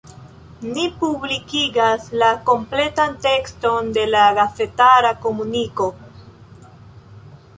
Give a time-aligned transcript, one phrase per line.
[0.69, 5.91] Ni publikigas la kompletan tekston de la gazetara komuniko.